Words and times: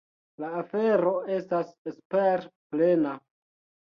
La 0.43 0.47
afero 0.59 1.11
estas 1.35 1.69
esperplena. 1.91 3.13